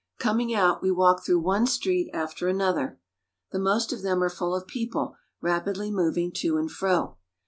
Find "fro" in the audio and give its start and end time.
6.71-7.17